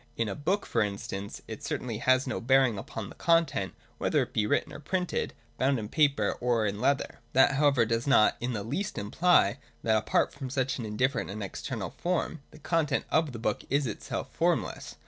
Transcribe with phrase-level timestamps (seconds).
[0.17, 4.33] In a book, for instance, it certainly has no bearing upon the content, whether it
[4.33, 7.19] be written or printed, bound in paper or in leather.
[7.33, 11.43] That however does not in the least imply that apart from such an indifferent and
[11.43, 14.95] external form, the content of the book is itself formless.